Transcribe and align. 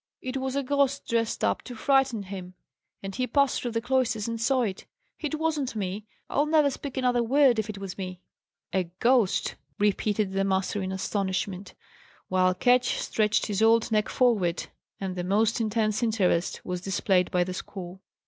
"It 0.19 0.37
was 0.37 0.55
a 0.55 0.63
ghost 0.63 1.05
dressed 1.07 1.43
up 1.43 1.61
to 1.61 1.75
frighten 1.75 2.23
him, 2.23 2.55
and 3.03 3.13
he 3.13 3.27
passed 3.27 3.61
through 3.61 3.69
the 3.73 3.81
cloisters 3.81 4.27
and 4.27 4.41
saw 4.41 4.63
it. 4.63 4.87
It 5.19 5.35
wasn't 5.35 5.75
me! 5.75 6.07
I'll 6.27 6.47
never 6.47 6.71
speak 6.71 6.97
another 6.97 7.21
word, 7.21 7.59
if 7.59 7.69
it 7.69 7.77
was 7.77 7.99
me!" 7.99 8.19
"A 8.73 8.85
ghost!" 8.99 9.53
repeated 9.77 10.31
the 10.31 10.43
master 10.43 10.81
in 10.81 10.91
astonishment, 10.91 11.75
while 12.29 12.55
Ketch 12.55 12.99
stretched 12.99 13.45
his 13.45 13.61
old 13.61 13.91
neck 13.91 14.09
forward, 14.09 14.65
and 14.99 15.15
the 15.15 15.23
most 15.23 15.61
intense 15.61 16.01
interest 16.01 16.65
was 16.65 16.81
displayed 16.81 17.29
by 17.29 17.43
the 17.43 17.53
school. 17.53 18.01